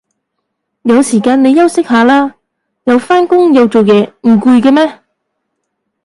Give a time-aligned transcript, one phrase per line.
[0.81, 2.33] 有時間你休息下啦，
[2.85, 4.99] 又返工又做嘢唔攰嘅咩